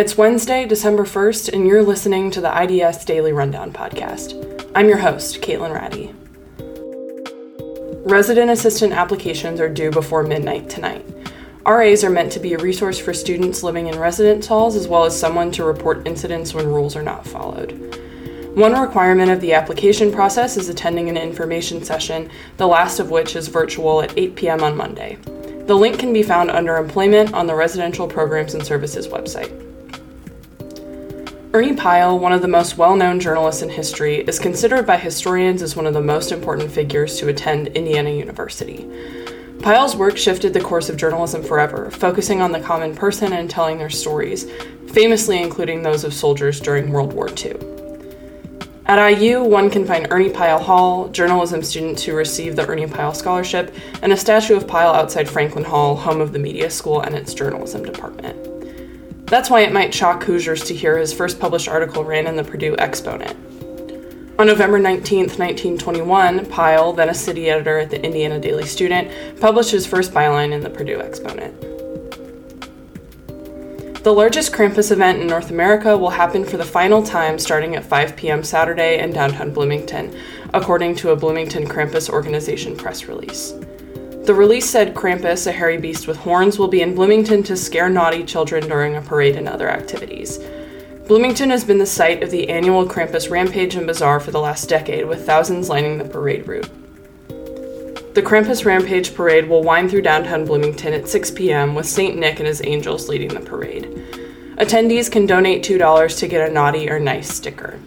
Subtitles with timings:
[0.00, 4.32] It's Wednesday, December 1st, and you're listening to the IDS Daily Rundown podcast.
[4.74, 6.14] I'm your host, Caitlin Ratty.
[8.08, 11.04] Resident assistant applications are due before midnight tonight.
[11.66, 15.04] RAs are meant to be a resource for students living in residence halls as well
[15.04, 17.72] as someone to report incidents when rules are not followed.
[18.54, 23.36] One requirement of the application process is attending an information session, the last of which
[23.36, 24.62] is virtual at 8 p.m.
[24.62, 25.18] on Monday.
[25.66, 29.69] The link can be found under Employment on the Residential Programs and Services website.
[31.52, 35.62] Ernie Pyle, one of the most well known journalists in history, is considered by historians
[35.62, 38.88] as one of the most important figures to attend Indiana University.
[39.60, 43.78] Pyle's work shifted the course of journalism forever, focusing on the common person and telling
[43.78, 44.48] their stories,
[44.92, 47.56] famously including those of soldiers during World War II.
[48.86, 53.12] At IU, one can find Ernie Pyle Hall, journalism students who receive the Ernie Pyle
[53.12, 57.16] Scholarship, and a statue of Pyle outside Franklin Hall, home of the media school and
[57.16, 58.49] its journalism department.
[59.30, 62.42] That's why it might shock Hoosiers to hear his first published article ran in the
[62.42, 63.36] Purdue Exponent.
[64.40, 69.70] On November 19, 1921, Pyle, then a city editor at the Indiana Daily Student, published
[69.70, 71.60] his first byline in the Purdue Exponent.
[74.02, 77.84] The largest Krampus event in North America will happen for the final time starting at
[77.84, 78.42] 5 p.m.
[78.42, 80.12] Saturday in downtown Bloomington,
[80.54, 83.54] according to a Bloomington Krampus organization press release.
[84.24, 87.88] The release said Krampus, a hairy beast with horns, will be in Bloomington to scare
[87.88, 90.38] naughty children during a parade and other activities.
[91.08, 94.68] Bloomington has been the site of the annual Krampus Rampage and Bazaar for the last
[94.68, 96.70] decade, with thousands lining the parade route.
[98.14, 102.16] The Krampus Rampage parade will wind through downtown Bloomington at 6 p.m., with St.
[102.16, 103.84] Nick and his angels leading the parade.
[104.58, 107.80] Attendees can donate $2 to get a naughty or nice sticker.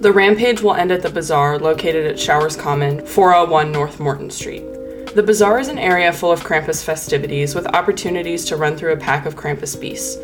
[0.00, 4.64] The rampage will end at the bazaar located at Showers Common, 401 North Morton Street.
[5.12, 8.96] The bazaar is an area full of Krampus festivities with opportunities to run through a
[8.96, 10.16] pack of Krampus beasts.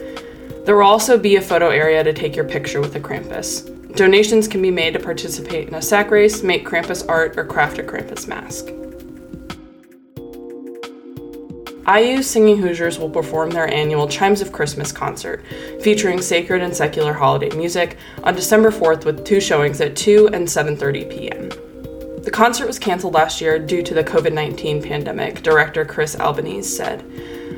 [0.65, 3.67] There will also be a photo area to take your picture with a Krampus.
[3.97, 7.81] Donations can be made to participate in a sack race, make Krampus art, or craft
[7.81, 8.69] a Krampus mask.
[11.93, 15.45] IU Singing Hoosiers will perform their annual Chimes of Christmas concert,
[15.83, 20.47] featuring sacred and secular holiday music, on December 4th with two showings at 2 and
[20.47, 21.66] 7:30 p.m.
[22.37, 26.69] The concert was canceled last year due to the COVID 19 pandemic, director Chris Albanese
[26.69, 27.03] said.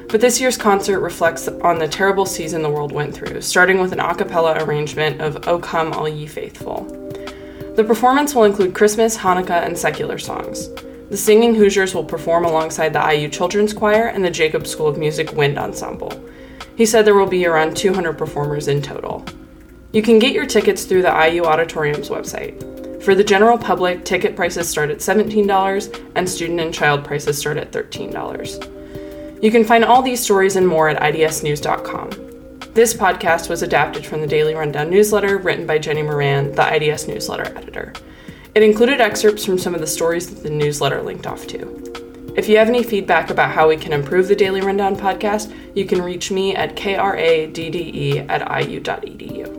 [0.08, 3.92] But this year's concert reflects on the terrible season the world went through, starting with
[3.92, 6.84] an a cappella arrangement of O Come All Ye Faithful.
[7.74, 10.68] The performance will include Christmas, Hanukkah, and secular songs.
[11.10, 14.96] The Singing Hoosiers will perform alongside the IU Children's Choir and the Jacobs School of
[14.96, 16.12] Music Wind Ensemble.
[16.76, 19.24] He said there will be around 200 performers in total.
[19.90, 22.77] You can get your tickets through the IU Auditorium's website.
[23.08, 27.56] For the general public, ticket prices start at $17 and student and child prices start
[27.56, 29.42] at $13.
[29.42, 32.10] You can find all these stories and more at idsnews.com.
[32.74, 37.08] This podcast was adapted from the Daily Rundown newsletter written by Jenny Moran, the IDS
[37.08, 37.94] newsletter editor.
[38.54, 42.34] It included excerpts from some of the stories that the newsletter linked off to.
[42.36, 45.86] If you have any feedback about how we can improve the Daily Rundown podcast, you
[45.86, 49.57] can reach me at kradde at iu.edu.